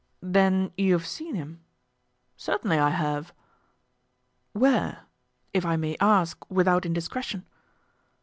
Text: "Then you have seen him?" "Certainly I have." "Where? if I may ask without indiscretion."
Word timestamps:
"Then 0.23 0.71
you 0.77 0.93
have 0.93 1.05
seen 1.05 1.35
him?" 1.35 1.61
"Certainly 2.35 2.79
I 2.79 2.89
have." 2.89 3.31
"Where? 4.51 5.03
if 5.53 5.63
I 5.63 5.75
may 5.75 5.95
ask 5.99 6.43
without 6.49 6.87
indiscretion." 6.87 7.45